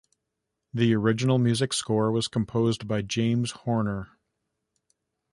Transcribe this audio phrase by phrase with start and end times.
[0.73, 4.07] The original music score was composed by James Horner.